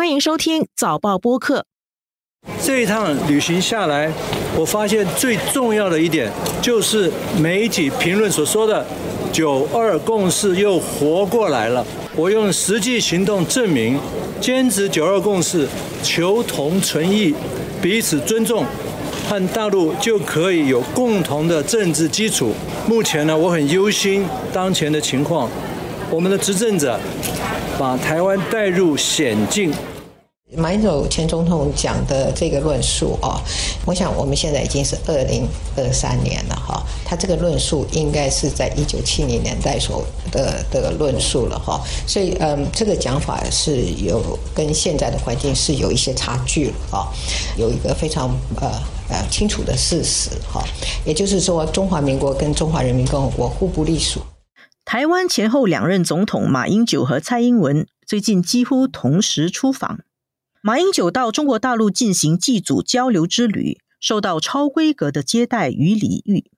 [0.00, 1.66] 欢迎收听早报播客。
[2.64, 4.10] 这一趟旅行下来，
[4.56, 8.86] 我发现最重要的一点就是媒体评论所说的
[9.30, 11.86] “九二共识”又活过来了。
[12.16, 14.00] 我用实际行动证明，
[14.40, 15.68] 坚持“九二共识”，
[16.02, 17.34] 求同存异，
[17.82, 18.64] 彼此尊重，
[19.28, 22.54] 和大陆就可以有共同的政治基础。
[22.88, 25.50] 目前呢，我很忧心当前的情况，
[26.10, 26.98] 我们的执政者
[27.78, 29.70] 把台湾带入险境。
[30.56, 33.40] 马英九前总统讲的这个论述啊，
[33.86, 47.06] 我想我们现在已经是二零二三年了哈，他这个论述应该是在一九七零年代所的的论述了哈，所以嗯，这个讲法是有跟现在的环境是有一些差距了啊，
[47.56, 48.28] 有一个非常
[48.60, 48.68] 呃
[49.08, 50.64] 呃清楚的事实哈，
[51.04, 54.20] 也就是说中华民国跟中华人民共和国互不隶属。
[54.84, 60.00] 台湾前后两任总统马英九和蔡英文最近几乎同时出访。
[60.62, 66.50] 马英九到中国大陆进行祭祖交流之旅，受到超规格的接待与礼遇。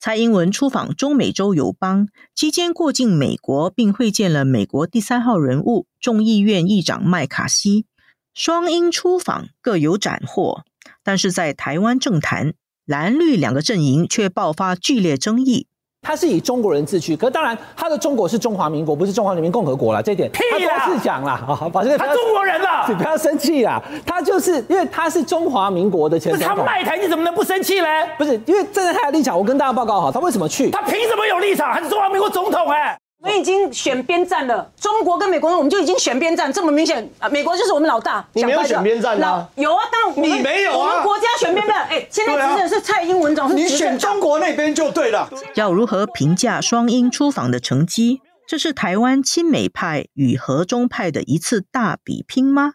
[0.00, 7.86] 蔡英文出访中美洲友邦期间，过境美国，并会见了美国第三号人物众议院议长麦卡锡。
[8.34, 10.64] 双英出访各有斩获，
[11.04, 15.68] 但是在台湾政坛，蓝绿两个阵营却爆发剧烈争议。
[16.04, 20.02] 他是以中国人自居，可是当然他的中国是中华民国，不是中华人民共和国了。
[20.02, 23.82] 这点他多次讲啦， 啊，把这个他中国人啦，你不要生气啦。
[24.04, 27.88] 他就是因为他是中华民国的前总统，他卖台你怎么能不生气嘞？
[28.18, 30.70] 不是因为站在他的立场，我跟大家报告好，他为什么去？
[30.70, 31.72] 他凭什么有立场？
[31.72, 32.70] 他是中华民国总统？
[32.70, 32.96] 哎。
[33.24, 37.26] 我们已经选边站了，中国跟美国，我们就已经选边站，这么明显啊！
[37.30, 38.22] 美国就是我们老大。
[38.34, 39.48] 你没有选边站啊？
[39.54, 40.76] 有啊，当然你没有啊。
[40.76, 45.30] 我们国家选边站，哎，现在执政是蔡英文总，你选中国那边就对了。
[45.54, 48.20] 要如何评价双英出访的成绩？
[48.46, 52.72] 这是台湾亲美派与和中派的一次大比拼吗？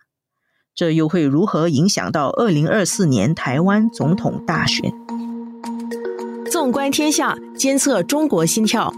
[0.74, 4.92] 这又会如何影响到二零二四年台湾总统大选？
[6.52, 8.92] 纵观天下，监测中国心跳。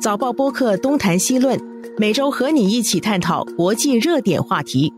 [0.00, 1.58] 早报播客东谈西论，
[1.98, 4.92] 每周和你一起探讨国际热点话题。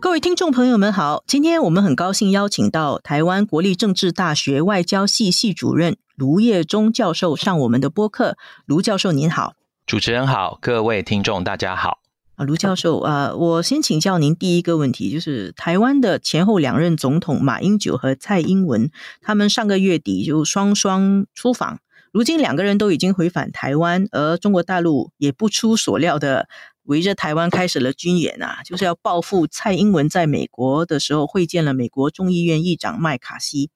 [0.00, 8.36] 各位听众朋友们好，今天我们很高兴邀请到台湾国立政治大学外交系系主任卢业忠教授上我们的播客。
[8.66, 9.54] 卢教授您好，
[9.84, 11.98] 主持人好，各位听众大家好。
[12.36, 21.80] 啊，卢教授啊，我先请教您第一个问题，就是台湾的前后两任总统马英九和蔡英文，他们上个月底就双双出访。
[22.12, 26.48] 如今两个人都已经回返台湾，而中国大陆也不出所料的
[26.84, 33.70] 围着台湾开始了军演啊，就是要报复蔡英文在美国的时候会见了美国众议院议长麦卡锡。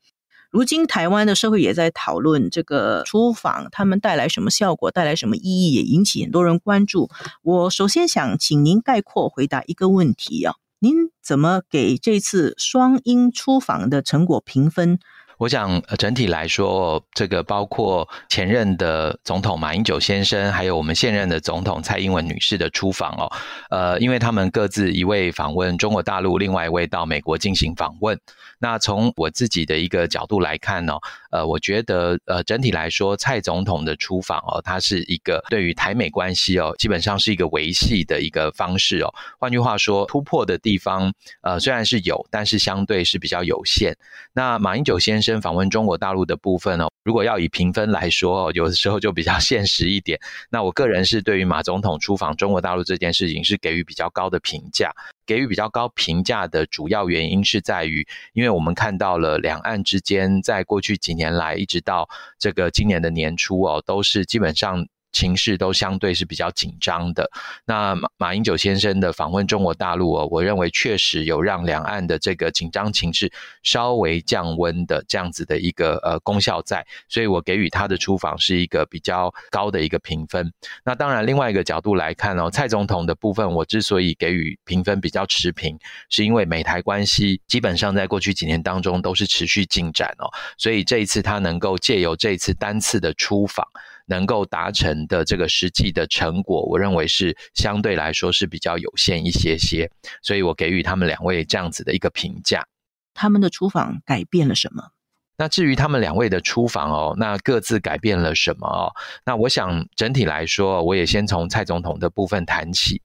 [0.50, 7.08] 如今台湾的社会也在讨论这个出访，他们带来什么效果，带来什么意义，也引起很多人关注。
[7.42, 14.98] 我首先想请您概括回答一个问题啊，您怎么给这次双英出访的成果评分？
[15.42, 23.32] 我想整体来说，这个包括前任的总统马英九先生，还有我们现任的总统蔡英文女士的出访哦，
[23.68, 28.16] 呃，因为他们各自一位访问中国大陆，另外一位到美国进行访问。
[28.60, 30.94] 那从我自己的一个角度来看呢，
[31.32, 39.12] 呃，我觉得呃整体来说，蔡总统的出访哦，它是一个对于台美关系哦，基本上是一个维系的一个方式哦。
[39.40, 43.92] 换句话说，突破的地方呃虽然是有，但是相对是比较有限。
[44.32, 45.31] 那马英九先生。
[45.40, 50.18] 访问中国大陆的部分哦，如果要以评分来说哦，有的时候就比较 现实一点。
[50.50, 54.92] 那我个人是对于马总统出访中国大陆这件事情是给予比较高的评价。
[55.24, 64.86] 给予比较高评价的主要原因是在于，因为我们看到了两岸之间在过去几年来，一直到这个今年的年初哦，都是基本上。
[65.12, 67.30] 情势都相对是比较紧张的。
[67.64, 73.30] 那马马英九先生的访问中国大陆哦，我认为确实有让两岸的这个紧张情势
[73.62, 80.52] 稍微降温的这样子的一个呃功效在，所以我给予他的出访是一个比较高的一个评分。
[80.84, 85.78] 那当然，另外一个角度来看哦，蔡总统的部分，我之所以给予评分比较持平，
[86.08, 93.66] 是因为美台关系基本上在过去几年当中都是持续进展哦，所以这一次他能够借由这一次单次的出访。
[94.06, 99.90] 能够达成的这个实际的成果，我认为是相对来说是比较有限一些些，
[100.22, 102.66] 所以我给予他们两位这样子的一个评价。
[103.14, 104.90] 他们的出访改变了什么？
[105.38, 108.92] 那至于他们两位的出访哦，那各自改变了什么哦？
[109.24, 113.02] 那我想整体来说，我也先从蔡总统的部分谈起。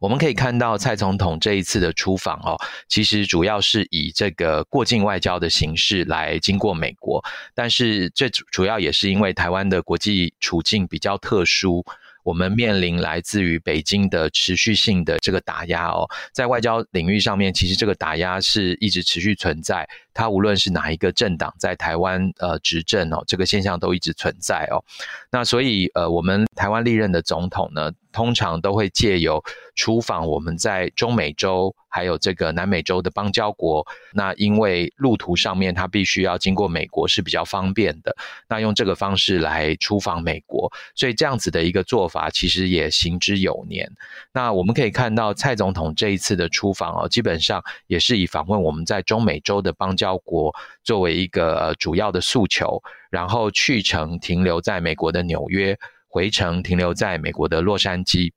[0.00, 2.56] 我们可以看到蔡总统这一次的出访哦，
[2.88, 7.22] 其实主要是以这个过境外交的形式来经过美国，
[7.54, 11.84] 但是最主要也是因为台湾的国际处境比较特殊。
[12.22, 19.88] 我们面临来自于北京的持续性的这个打压哦，在外交领域上面，其实这个打压是一直持续存在。
[20.16, 24.82] 他无论是哪一个政党在台湾呃执政哦，这个现象都一直存在哦。
[25.30, 38.16] 那所以呃，我们台湾历任的总统呢，通常都会借由出访我们在中美洲还有这个南美洲的邦交国，那因为路途上面他必须要经过美国是比较方便的，
[38.48, 43.90] 那用这个方式来出访美国，所以这样子的一个做法其实也行之有年。
[44.32, 50.05] 那我们可以看到蔡总统这一次的出访哦，基本上也是以访问我们在中美洲的邦交。
[50.06, 50.54] 交国
[50.84, 52.80] 作为一个呃主要的诉求，
[53.10, 55.76] 然后去程停留在美国的纽约，
[56.06, 58.32] 回程停留在美国的洛杉矶。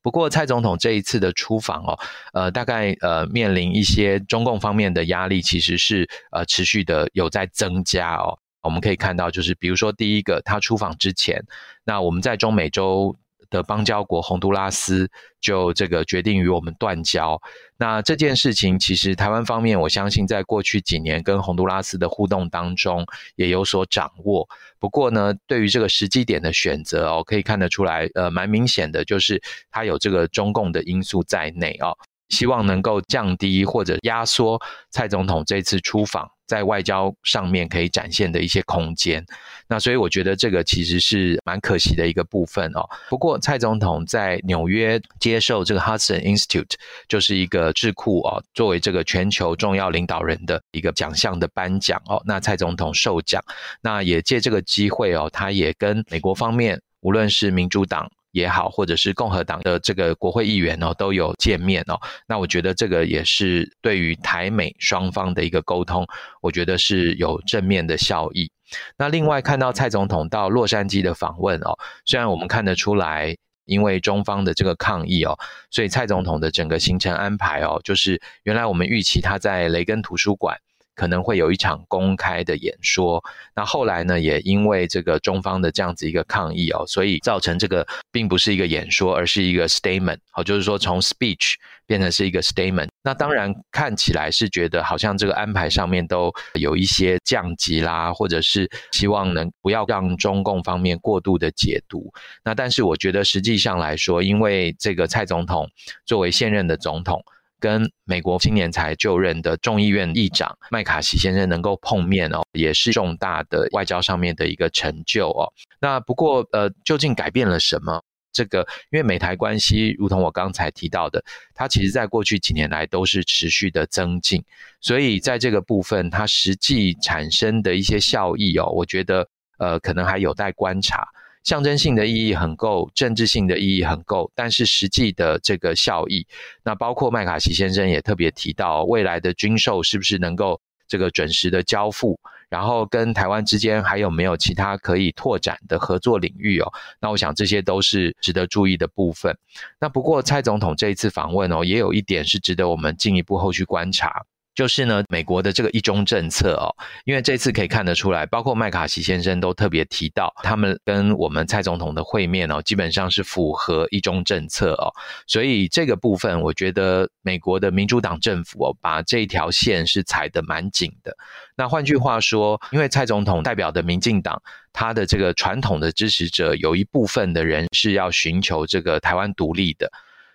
[0.00, 1.98] 不过蔡总统这一次的出访哦，
[2.32, 8.38] 呃，大概呃面临一些中共方面的压力，其实是呃持续的有在增加哦。
[8.62, 11.44] 我们可以看到，就是比如说第一个，他出访之前，
[11.84, 13.14] 那我们在中美洲。
[13.50, 15.10] 的邦交国洪都拉斯
[15.40, 17.40] 就这个决定与我们断交。
[17.76, 23.04] 那这件事情其实台湾方面，我相信在过去几年跟洪都拉斯的互动当中
[23.36, 24.48] 也有所掌握。
[24.78, 31.96] 不过呢，对于这个时机点的选择哦，可以看得出来，呃，蛮明显的就是它有这个中共的因素在内哦。
[32.30, 39.24] 希望能够降低或者压缩蔡总统这次出访在外交上面可以展现的一些空间。
[39.68, 42.84] 那所以我觉得这个其实是蛮可惜的一个部分哦。
[43.08, 46.72] 不过蔡总统在纽约接受这个 Hudson Institute，
[47.06, 52.20] 就是一个智库哦，作为这个全球重要领导人的一个奖项的颁奖哦。
[52.26, 53.40] 那蔡总统受奖，
[53.80, 58.10] 那也借这个机会哦，他也跟美国方面，无论是民主党。
[58.32, 61.98] 也好，或者是共和党的这个国会议员哦，都有见面哦。
[62.26, 66.06] 那我觉得这个也是对于台美双方的一个沟通，
[66.40, 68.50] 我觉得是有正面的效益。
[68.96, 75.36] 那另外看到蔡总统到洛杉矶的访问哦，虽然我们看得出来，因为中方的这个抗议哦，
[75.70, 80.56] 所以蔡总统的整个行程安排哦，就是原来我们预期他在雷根图书馆。
[81.00, 83.24] 可能会有一场公开的演说，
[83.56, 91.54] 那后来呢，也因为这个中方的这样子一个抗议哦，所以造成这个并不是一个演说，而是一个 statement，好，就是说从 speech
[91.86, 92.90] 变成是一个 statement。
[93.02, 102.12] 那当然看起来是觉得好像这个安排上面都有一些降级啦，或者是希望能不要让中共方面过度的解读。
[102.44, 105.66] 那但是我觉得实际上来说，因为这个蔡总统
[106.04, 107.24] 作为现任的总统。
[107.60, 115.52] 跟美国今年才就任的众议院议长麦卡锡先生能够碰面哦，也是重大的外交上面的一个成就哦。
[115.80, 118.02] 那不过呃，究竟改变了什么？
[118.32, 118.60] 这个
[118.92, 121.22] 因为美台关系，如同我刚才提到的，
[121.52, 124.44] 它其实在过去几年来都是持续的增进，
[124.80, 129.28] 所以在这个部分，它实际产生的一些效益哦，我觉得
[129.58, 131.08] 呃，可能还有待观察。
[131.42, 136.26] 象征性的意义很够，政治性的意义很够，但是实际的这个效益，
[136.62, 146.70] 那包括麦卡锡先生也特别提到，未来的军售是不是能够这个准时的交付，然后跟台湾之间还有没有其他可以拓展的合作领域哦？
[147.00, 149.36] 那我想这些都是值得注意的部分。
[149.80, 154.24] 那不过蔡总统这一次访问哦，也有一点是值得我们进一步后续观察。
[154.60, 156.68] 就是呢，美国的这个一中政策哦，
[157.06, 164.92] 因为这次可以看得出来，包括麦卡锡先生都特别提到，他们跟我们蔡总统的会面哦，基本上是符合一中政策哦，
[165.26, 171.16] 所以这个部分，我觉得美国的民主党政府哦，把这一条线是踩得蛮紧的。
[171.56, 174.42] 那换句话说，因为蔡总统代表的民进党，
[174.74, 179.90] 他的这个传统的支持者有一部分的人是要寻求这个台湾独立的。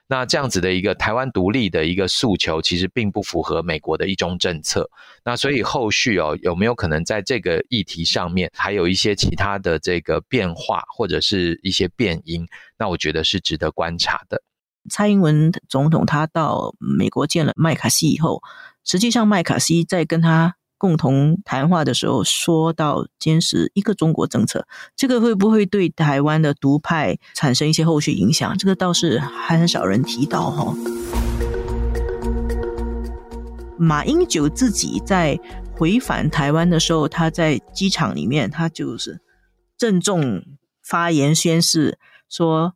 [0.08, 4.90] 那这样子的一个台湾独立的一个诉求，其实并不符合美国的一中政策。
[5.24, 12.48] 那所以后续哦，有没有可能在这个议题上面还有一些其他的这个变化，或者是一些变因？
[12.78, 14.44] 那我觉得是值得观察的。
[14.90, 18.42] 蔡英文总统他到美国见了麦卡锡以后，
[18.84, 20.56] 实际上麦卡锡在跟他。
[20.78, 28.58] 共同谈话的时候说到坚持一个中国政策，这个会不会对台湾的独派产生一些后续影响？
[28.58, 30.76] 这个倒是还很少人提到哈。
[33.78, 35.38] 马英九自己在
[35.74, 39.22] 回返台湾的时候，他在机场里面，他就是
[39.78, 40.44] 郑重
[40.82, 42.76] 发言宣誓说：“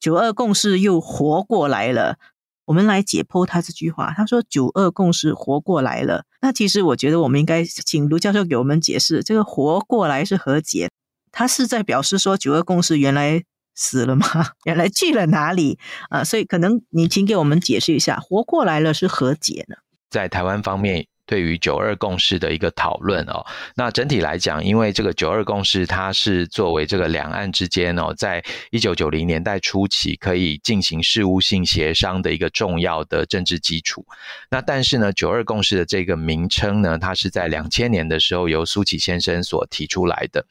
[0.00, 2.16] 九二共识又活过来了。”
[2.66, 4.12] 我们来解剖他这句话。
[4.16, 10.90] 他说“九二共识活过来了”，那其实我觉得我们应该请卢教授给我们解释，这个“活过来”是何解？
[11.30, 13.42] 他是在表示说“九二共识”原来
[13.74, 14.26] 死了吗？
[14.64, 15.78] 原来去了哪里
[16.08, 16.22] 啊？
[16.22, 19.76] 所以可能你请给我们解释一下，“活过来了”是何解呢？
[20.10, 23.44] 在台湾方面，对于九二共识的一个讨论哦。
[23.74, 34.04] 那整体来讲，因为这个九二共识它是作为这个两岸之间哦，在一九九零年代初期可以进行事务性协商的一个重要的政治基础。
[34.50, 40.44] 那但是呢，九二共识的这个名称呢，它是在两千年的时候由苏启先生所提出来的。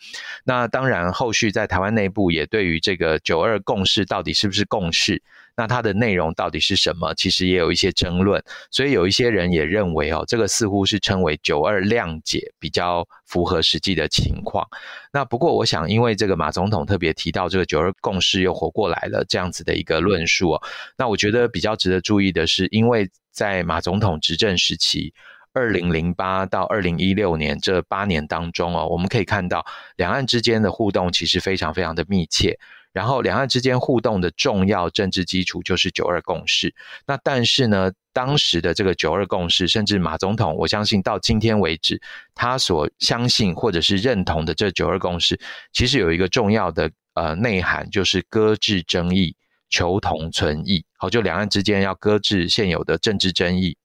[0.44, 5.22] 那当然，后续在台湾内部也对于这个九二共识到底是不是共识？
[5.56, 7.14] 那它的内容到底是什么？
[7.14, 14.68] 其实也有一些争论，所以有一些人也认为哦，这个似乎是称为“九二谅解”比较符合实际的情况。
[15.12, 20.62] 那不过，我想因为这个马总统特别提到这个“九二共识”又活过来了这样子的一个论述哦，
[20.98, 25.14] 那我觉得比较值得注意的是，因为在马总统执政时期，
[25.54, 29.64] 二零零八到二零一六年这八年当中哦，我们可以看到
[29.98, 32.58] 两岸之间的互动其实非常非常的密切。
[32.94, 36.74] 然后两岸之间互动的重要政治基础就是九二共识。
[37.06, 42.00] 那但是呢，当时的这个九二共识，甚至马总统，我相信到今天为止，
[42.36, 45.40] 他所相信或者是认同的这九二共识，
[45.74, 49.36] 其实有一个重要的呃内涵，就是搁置争议，
[49.70, 50.86] 求同存异。
[50.98, 53.76] 好，就两岸之间要搁置现有的政治争议。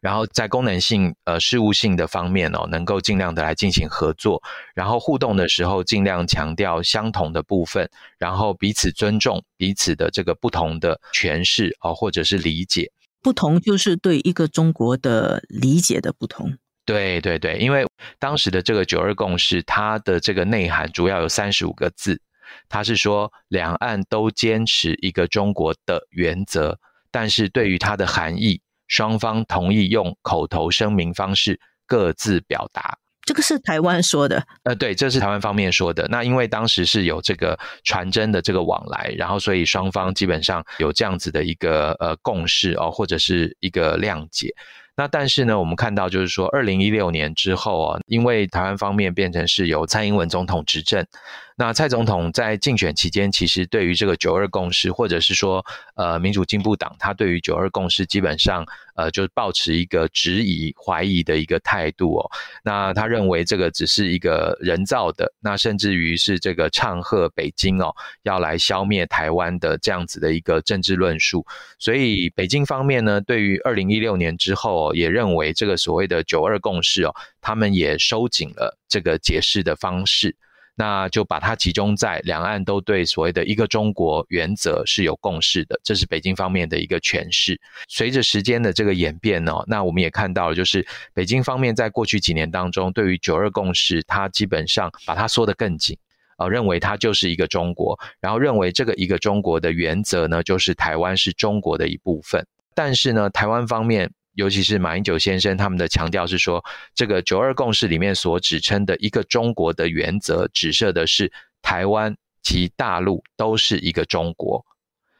[0.00, 4.42] 然后在功能性、呃事务性的方面哦，能够尽量的来进行合作，
[4.74, 7.88] 然后互动的时候尽量强调相同的部分，
[8.18, 12.90] 然后彼此尊重彼此的这个不同的诠释哦，或者是理解。
[13.22, 16.56] 不同就是对一个中国的理解的不同。
[16.86, 17.86] 对对对，因为
[18.18, 22.22] 当时的这个九二共识，它的这个内涵主要有三十五个字，
[22.70, 26.78] 它是说两岸都坚持一个中国的原则，
[27.10, 28.62] 但是对于它的含义。
[28.90, 34.44] 双方同意用口头声明方式各自表达，这个是台湾说的。
[34.64, 36.06] 呃，对，这是台湾方面说的。
[36.08, 44.54] 那因为当时是有这个传真的这个往来，然后所以双方基本上有这样子的一个呃共识哦，或者是一个谅解。
[45.00, 51.06] 那但是呢，我们看到就是说，二零一六年之后啊，因为台湾方面变成是由蔡英文总统执政。
[51.56, 55.64] 那蔡总统在竞选期间，其实对于这个九二共识，或者是说，
[55.94, 62.30] 呃，民主进步党，他对于九二共识基本上，呃，就是保持一个质疑、怀疑的一个态度哦。
[62.62, 71.46] 那他认为这个只是一个人造的，那甚至于是这个唱和北京哦，要来消灭台湾的这样子的一个政治论述。
[71.78, 80.36] 所以北京方面呢，对于二零一六年之后，也认为这个所谓的九二共识哦，他们也收紧了这个解释的方式。
[80.80, 87.60] 那就把它集中在两岸都对所谓的一个中国原则是有共识的，这是北京方面的一个诠释。
[87.86, 95.94] 随着时间的这个演变呢，那我们也看到了，就是北京方面在过去几年当中，对于九二共识，它基本上把它缩得更紧，
[96.38, 102.42] 啊，认为它就是一个中国，然后认为这个一个中国的原则呢，就是台湾是中国的一部分。
[102.74, 104.10] 但是呢，台湾方面。
[104.40, 111.30] 尤其是马英九先生他们的强调是说，这个九二共识里面所指称的一个中国的原则，指涉的是
[111.60, 114.64] 台湾及大陆都是一个中国。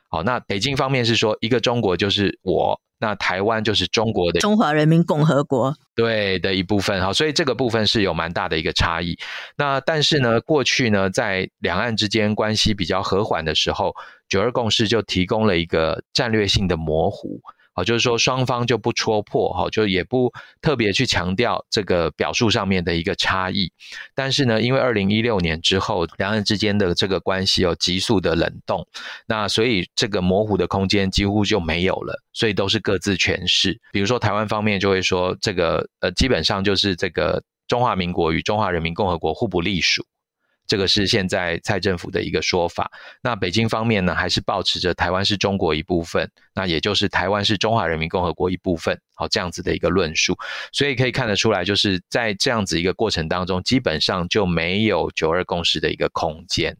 [0.09, 7.01] 好，那北京方面是说一个中国就是我，那台湾就是中国的中华人民共和国对的一部分。
[7.03, 9.19] 好，所以这个部分是有蛮大的一个差异。
[9.55, 13.95] 那但是呢，过去呢，在两岸之间关系比较和缓的时候，
[14.31, 17.39] 九二共识就提供了一个战略性的模糊。
[17.85, 23.71] 就是说双方就不戳破，哈，就也不特别去强调这个表述上面的一个差异。
[24.15, 28.87] 但是呢，因为二零一六年之后，两岸之间的这个关系有急速的冷冻，
[29.27, 33.79] 那所以这个模糊的空间几乎就没有了，所以都是各自诠释。
[33.93, 40.05] 比如说台湾方面就会说，这个呃，基本上就是这个中华民国与中华人民共和国互不隶属。
[40.71, 42.89] 这个是现在蔡政府的一个说法。
[43.21, 50.39] 那北京方面呢，还是保持着台湾是中国一部分，那也就是台湾是中华人民共和国一部分，好这样子的一个论述。
[50.73, 56.77] 所以可以看得出来，就是在这样子一个过程当中，基本上就没有九二共识的一个空间。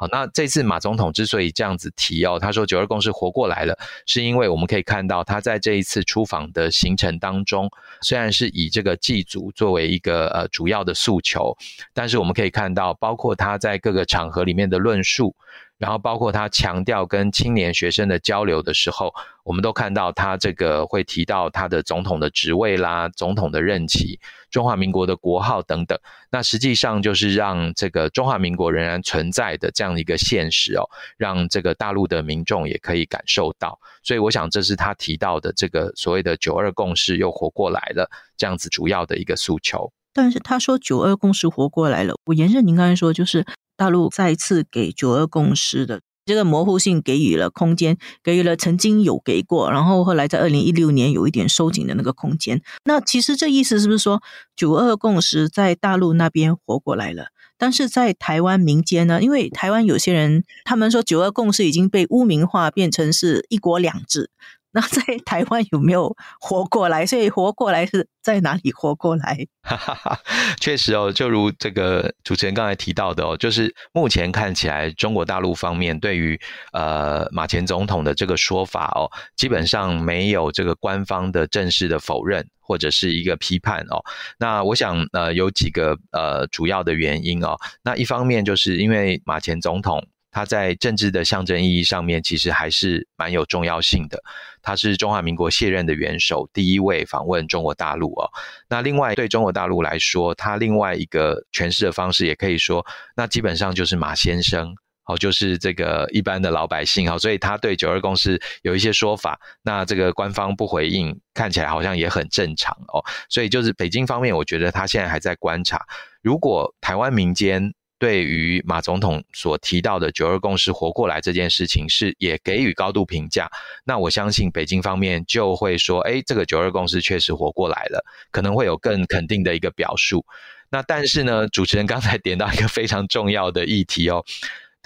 [0.00, 3.76] 好，那这次马总统之所以这样子提哦，他说九二共识活过来了，
[4.06, 7.68] 是因为我们可以看到他在这一次出访的行程当中，
[8.00, 11.56] 虽然是以这个祭祖作为一个呃主要的诉求，
[11.92, 15.34] 但是我们可以看到，包括他在各个场合里面的论述。
[15.78, 24.18] 然后包括他强调跟青年学生的交流的时候，我们都看到他这个会提到他的总统的职位啦、总统的任期、
[24.50, 25.96] 中华民国的国号等等。
[26.30, 30.82] 那实际上就是让这个中华民国仍然存在的这样一个现实哦，
[31.16, 33.78] 让这个大陆的民众也可以感受到。
[34.02, 39.92] 所以我想这是他提到的这个所谓的九二共识又活过来了这样子主要的一个诉求。
[40.12, 43.46] 但是他说九二共识活过来了，我延伸您刚才说就是。
[43.78, 52.60] 大陆再次给九二共识的这个模糊性给予了空间，给予了曾经有给过，然后后来在二零一六年有一点收紧的那个空间。
[52.84, 54.20] 那其实这意思是不是说
[54.56, 57.28] 九二共识在大陆那边活过来了？
[57.56, 64.30] 但是在台湾民间呢，因为台湾有些人他们说九二共识已经被污名化，变成是一国两制。
[64.72, 67.06] 那在台湾有没有活过来？
[67.06, 69.46] 所以活过来是在哪里活过来？
[70.60, 76.38] 确实哦，就如这个主持人刚才提到的哦，就是目前看起来，中国大陆方面对于
[76.72, 84.04] 呃马前总统的这个说法哦，基本上没有这个官方的正式的否认或者是一个批判哦。
[84.38, 87.56] 那我想呃有几个呃主要的原因哦。
[87.82, 90.06] 那一方面就是因为马前总统。
[90.30, 94.22] 他在政治的象征意义上面，其实还是蛮有重要性的。
[94.60, 98.28] 他是中华民国卸任的元首，第一位访问中国大陆哦。
[98.68, 102.84] 那另外对中国大陆来说，他另外一个诠释的方式，也可以说，
[103.16, 104.74] 那基本上就是马先生
[105.06, 107.18] 哦，就是这个一般的老百姓哦。
[107.18, 113.02] 所以他对九二共识有一些说法，那这个官方不回应，看起来好像也很正常哦。
[113.30, 115.86] 所以就是北京方面，我觉得他现在还在观察，
[116.20, 117.72] 如果台湾民间。
[117.98, 123.50] 对于马总统所提到的“九二共识”活过来这件事情，是也给予高度评价。
[123.84, 130.24] 那我相信北京方面就会说：“哎，这个‘九二共识’确实活过来了，可能会有更肯定的一个表述。”
[130.70, 134.24] 那但是呢，主持人刚才点到一个非常重要的议题哦。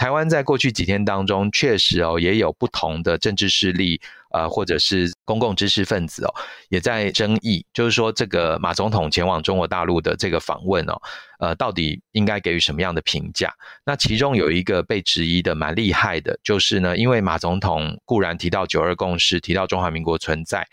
[0.03, 4.01] 台湾在过去几天当中，确实哦，也有不同的政治势力，
[4.33, 6.35] 呃，或者是公共知识分子哦，
[6.71, 11.01] 也在争议，就是说这个马总统前往中国大陆的这个访问哦，
[11.39, 13.55] 呃，到底应该给予什么样的评价？
[13.85, 20.67] 那其中有一个被质疑的蛮厉害的，就是呢，因为马总统固然提到九二共识，提到中华民国存在，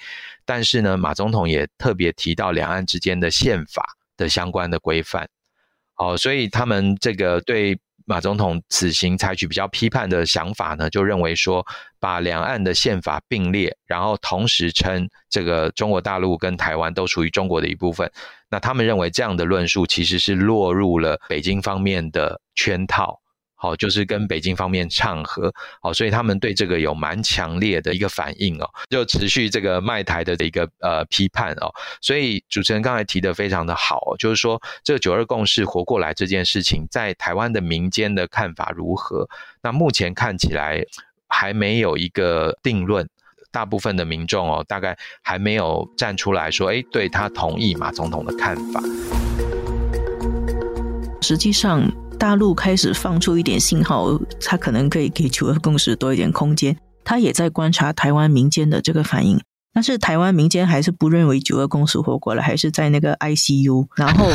[0.43, 5.29] 但是呢，马总统也特别提到两岸之间的宪法的相关的规范，
[5.97, 7.79] 哦，所以他们这个对。
[8.09, 11.63] 马总统此行采取比较批判的想法呢，就认为说，
[11.99, 18.11] 把两岸的宪法并列，然后同时称这个中国大陆跟台湾都属于中国的一部分。
[18.49, 23.21] 那他们认为这样的论述其实是落入了北京方面的圈套。
[23.61, 31.69] 好，就是跟北京方面唱和，好，所以他们对这个有蛮强烈的一个反应哦，就持续这个卖台的一个呃批判哦。
[31.99, 39.27] 所以主持人刚才提的非常的好，就是说这个九二共识活过来这件事情，在台湾的民间的看法如何？
[39.61, 40.81] 那目前看起来
[41.27, 43.09] 还没有一个定论，
[43.51, 48.81] 大部分的民众哦，大概还没有站出来说，哎，对他同意马总统的看法。
[51.21, 51.85] 实际上。
[52.19, 56.77] 大陆开始放出一点信号，他可能可以给九二共识多一点空间。
[57.05, 59.41] 他也在观察台湾民间的这个反应，
[59.73, 63.87] 但是台湾民间还是不认为九二共识活过来，还是在那个 ICU。
[63.95, 64.27] 然后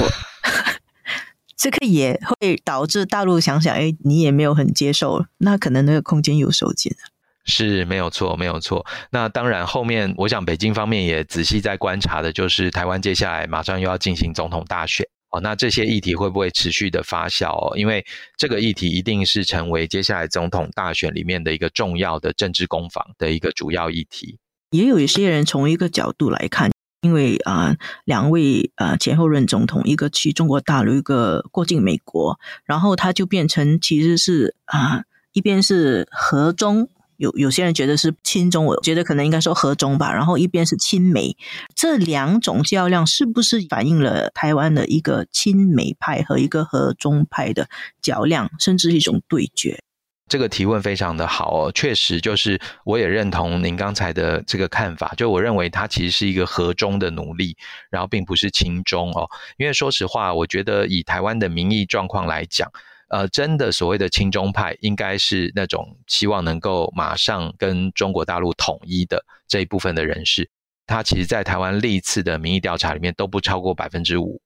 [1.57, 7.11] 这个也会导致大陆想想，哎，你也没有很接受，那可能那个空间有收紧了。
[7.45, 8.87] 是没有错，没有错。
[9.11, 15.07] 那当然，后面我想北京方面也仔细在观察的，就是台湾接下来马上又要进行总统大选。
[15.35, 17.51] 哦，那这些议题会不会持续的发酵？
[17.51, 24.39] 哦，因为这个议题一定是成为接下来总统大选里面的一个重要的政治攻防的一个主要议题。
[24.71, 26.71] 也有一些人从一个角度来看，
[27.01, 36.91] 因为啊，两位啊前后任总统，一个去中国大陆，一个过境美国，然后他就变成其实是啊，一边是和中。
[37.17, 40.13] 有有些人觉得是亲中，我觉得可能应该说和中吧。
[40.13, 41.37] 然后一边是亲美，
[41.75, 47.69] 这两种较量是不是反映了台湾的一个亲美派和一个和中派的
[48.03, 49.83] 较量，甚至是一种对决？
[50.27, 57.57] 这个提问非常的好哦，确实就是我也认同您刚才的这个看法，就我认为它其实是一个和中的努力，
[57.91, 59.29] 然后并不是亲中哦。
[59.59, 62.71] 因为说实话，我觉得以台湾的民意状况来讲。
[63.09, 70.51] 呃，真的所谓的亲中派，应该是那种希望能够马上跟中国大陆统一的这一部分的人士。
[70.87, 74.41] 他其实，在台湾历次的民意调查里面都不超过百分之五，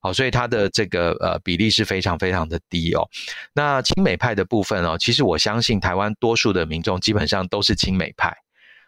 [0.00, 3.08] 好，所以他的这个呃比例是非常非常的低哦。
[3.52, 8.34] 那亲美派的部分哦，其实我相信台湾多数的民众基本上都是亲美派，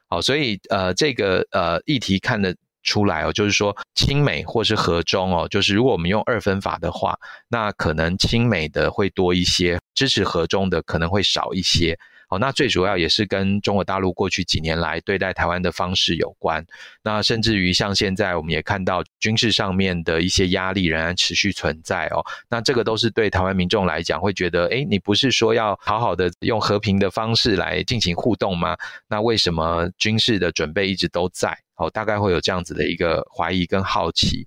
[0.09, 2.55] 好，所以呃这个呃议题看的。
[2.83, 11.99] 出来哦，就是说亲美或是和中哦，就是如果我们用二分法的话，那可能亲美的会多一些，支持和中的可能会少一些。
[12.31, 16.64] 哦，那最主要也是跟中国大陆过去几年来对待台湾的方式有关。
[17.03, 22.25] 那甚至于像现在，我们也看到军事上面的一些压力仍然持续存在哦。
[22.49, 28.77] 那这个都是对台湾民众来讲会觉得，哎，你不是说要好好的用和平的方式来进行互动吗？
[29.09, 31.59] 那为什么军事的准备一直都在？
[31.75, 34.47] 哦，大概会有这样子的一个怀疑跟好奇。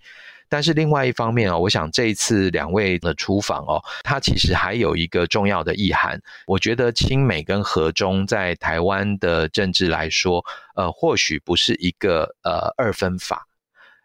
[0.53, 6.21] 但是另外一方面哦，我想这一次两位的出访哦，它其实还有一个重要的意涵。
[6.45, 13.47] 我觉得亲美跟和中在台湾的政治来说，呃，或许不是一个呃二分法，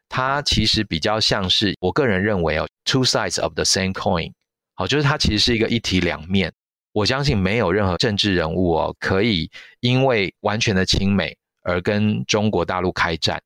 [0.09, 4.33] 它其实比较像是我个人认为哦，two sides of the same coin，
[4.75, 6.51] 好，就是它其实是一个一体两面。
[6.93, 13.39] 我相信没有任何政治人物哦，可以因为完全的亲美而跟中国大陆开战。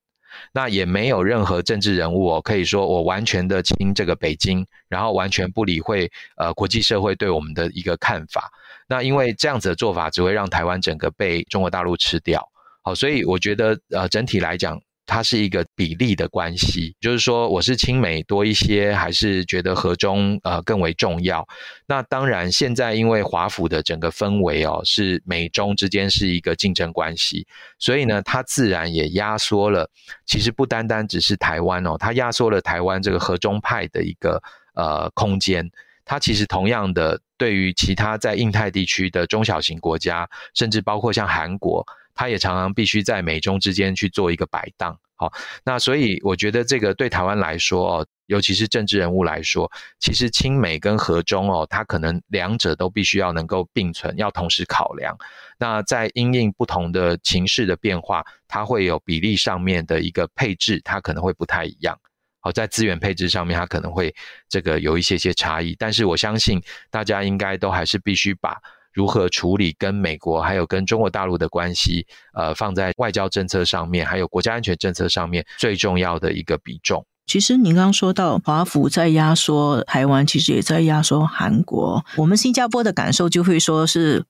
[0.53, 8.51] 那也没有任何政治人物哦，可以说我完全的亲这个北京，然后完全不理会呃国际社会对我们的一个看法。
[8.89, 12.47] 那因为这样子的做法只会让台湾整个被中国大陆吃掉。
[12.83, 14.81] 好，所以我觉得呃整体来讲。
[15.05, 21.47] 它是一个比例的关系，就是说我是亲美多一些，还是觉得和中呃更为重要？
[21.87, 27.47] 那当然，现在因为华府的整个氛围哦，是美中之间是一个竞争关系，
[27.79, 29.91] 所以呢，它自然也压缩了。
[30.25, 34.41] 其实不单单只是台湾哦，它压缩了台湾这个和中派的一个
[34.75, 35.69] 呃空间。
[36.05, 41.85] 它其实同样的，对于其他在印太地区的中小型国家，甚至包括像韩国。
[42.15, 45.33] 他也常常必须在美中之间去做一个摆荡，好，
[45.65, 55.17] 那所以我觉得这个对台湾来说哦，尤其是政治人物来说，其实亲美跟和中哦，它可能两者都必须要能够并存，要同时考量。
[55.59, 61.99] 那在因应不同的情势的变化，它会有比例上面的一个配置，它可能会不太一样。
[62.41, 64.15] 好，在资源配置上面，它可能会
[64.49, 68.61] 这个有一些些差异，但是我相信大家应该都还是必须把。
[68.93, 72.07] 如何处理跟美国还有跟中国大陆的关系？
[72.35, 77.05] 呃，放在外交政策上面，还有国家安全政策上面最重要的一个比重。
[77.25, 82.05] 其实您刚刚说到华府在压缩台湾，其实也在压缩韩国。
[82.17, 84.25] 我们新加坡的感受就会说是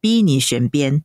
[0.00, 1.02] 逼你选边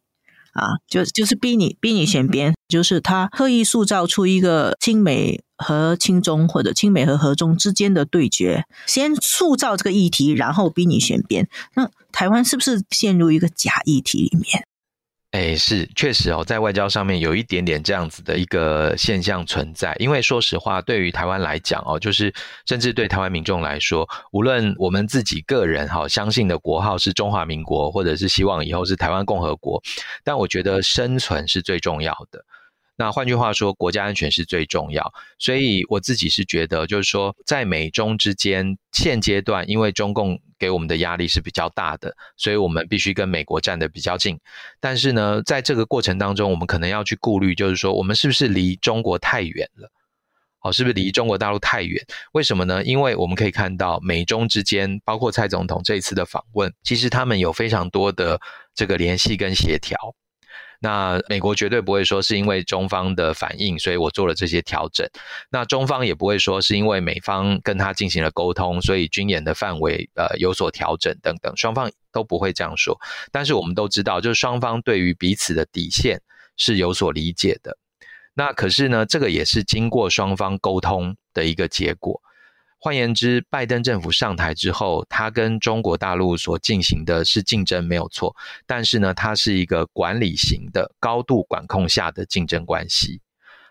[0.53, 5.43] 啊，就就是逼你逼你选边，就是他刻意塑造出一个亲美。
[5.63, 11.47] 和亲中或者亲美和和中之间的对决，先塑造这个议题，然后逼你选边。
[11.75, 14.65] 那台湾是不是陷入一个假议题里面？
[15.31, 19.95] 哎，是确实哦，在外交上面有一点点这样子的一个现象存在。
[19.97, 22.33] 因为说实话，对于台湾来讲哦，就是
[22.65, 29.81] 甚至对台湾民众来说，无论我们自己个人哈相信的国号是中华民国，或者是希望以后是台湾共和国，
[30.21, 32.43] 但我觉得生存是最重要的。
[32.97, 44.39] 那换句话说，国家安全是最重要，所以我自己是觉得，就是说，在美中之间，现阶段因为中共给我们的压力是比较大的，所以我们必须跟美国站得比较近。
[44.79, 49.89] 但是呢，在这个过程当中，我们可能要去顾虑，就是说，我们是不是离中国太远了？
[50.59, 52.05] 好，是不是离中国大陆太远？
[52.33, 52.83] 为什么呢？
[52.83, 58.39] 因为我们可以看到，美中之间，包括蔡总统这一次的访问，其实他们有非常多的
[58.75, 59.97] 这个联系跟协调。
[60.83, 65.07] 那美国绝对不会说是因为中方的反应，所以我做了这些调整。
[65.51, 72.99] 那中方也不会说是因为美方跟他进行了沟通，所以军演的范围呃有所调整等等，双方都不会这样说。
[73.31, 76.19] 但是我们都知道，就是双方对于彼此的底线
[76.57, 77.77] 是有所理解的。
[78.33, 82.19] 那可是呢，这个也是经过双方沟通的一个结果。
[82.83, 88.35] 换言之，拜登政府上台之后，他跟中国大陆所进行的是竞争，没有错。
[88.65, 93.21] 但是呢，它是一个管理型的、高度管控下的竞争关系。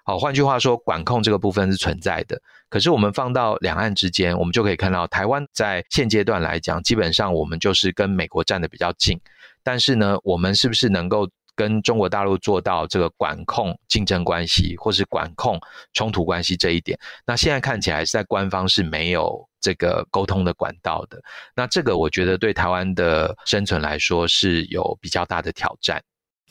[0.04, 2.40] 好，换句话说，管控这个部分是存在的。
[2.68, 9.20] 可是我们放到两岸之间，我们就可以看到，台湾在现阶段来讲，基本上我们就是跟美国站的比较近。
[9.64, 11.28] 但是呢，我们是不是能够？
[11.60, 15.60] 跟中国大陆做到这个管控竞争关系，或是管控
[15.92, 21.20] 冲突关系这一点，那现在看起来是在官方是没有这个沟通的管道的。
[21.54, 26.02] 那这个我觉得对台湾的生存来说是有比较大的挑战。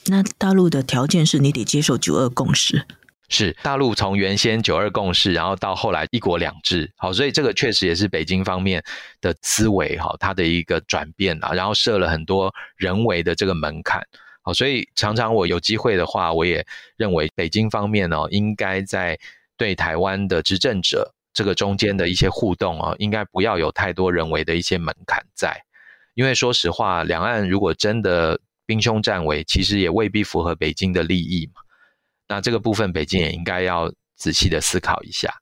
[0.06, 2.86] 那大陆的条件是你得接受九二共识，
[3.30, 8.84] 是大陆从原先九二共识，然后到后来一国两制，好，所以这个确实也是北京方面
[9.22, 14.04] 的思维哈，它的一个转变啊，然后设了很多人为的这个门槛。
[14.42, 19.20] 好，所以常常我有机会的话，我也认为北京方面哦，应该在
[19.58, 25.62] 对台湾的执政者这个中间的一些互动哦，应该不要有太多人为的一些门槛在，
[26.16, 31.62] 因为说实话，两岸如果真的兵凶战危，其实也未必符合北京的利益嘛。
[32.28, 35.42] 那这个部分，北京也应该要仔细的思考一下。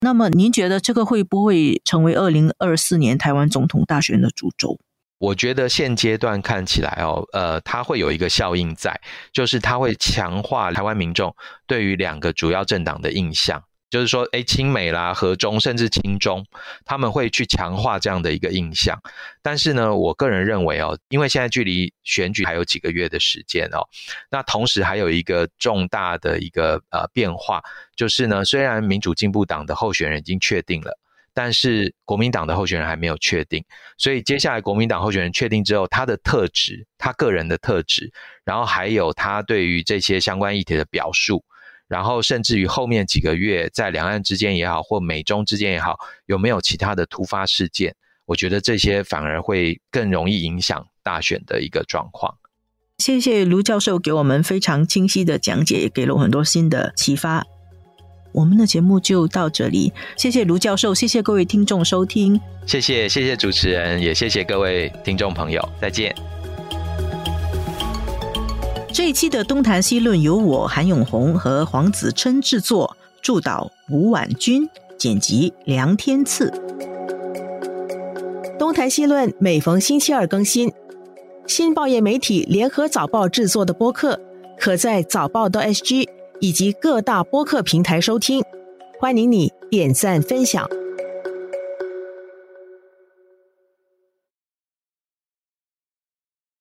[0.00, 4.78] 那么，您觉得这个会不会成为二零二四年台湾总统大选的主轴？
[5.18, 9.00] 我觉得现阶段看起来哦，呃，它会有一个效应在，
[9.32, 11.34] 就是它会强化台湾民众
[11.66, 13.62] 对于两个主要政党的印象。
[13.88, 16.44] 就是说，哎，亲美啦、和中，甚至亲中，
[16.84, 19.00] 他们会去强化这样的一个印象。
[19.42, 23.86] 但是呢，我个人认为哦，因为现在距离选举还有几个月的时间哦，
[24.28, 27.62] 那同时还有一个重大的一个呃变化，
[27.94, 30.98] 就是呢，虽然民主进步党的候选人已经确定了，
[31.36, 33.62] 但是国民党的候选人还没有确定。
[33.98, 38.10] 所以接下来国民党候选人确定之后，他的特质，他个人的特质，
[38.42, 41.44] 然后还有他对于这些相关议题的表述。
[41.88, 47.94] 然后甚至于后面几个月，在两岸之间也好，或美中之间也好，有没有其他的突发事件？
[48.24, 52.38] 我觉得这些反而会更容易影响大选的一个状况。
[52.98, 57.44] 谢谢卢教授给我们非常清晰的讲解，也给了我很多新的启发。
[58.36, 66.14] 我们的节目就到这里，谢谢卢教授，谢谢各位听众收听，谢谢谢谢主持人，也谢谢各位听众朋友，再见。
[68.92, 74.68] 这一期的东谈西论由我韩永红和黄子琛制作，助导吴婉君，
[74.98, 76.52] 剪辑梁天赐。
[78.58, 80.70] 东谈西论每逢星期二更新，
[81.46, 84.20] 新报业媒体联合早报制作的播客，
[84.58, 86.06] 可在早报的 SG
[86.40, 88.42] 以及各大播客平台收听。
[88.98, 90.66] 欢迎你点赞分享。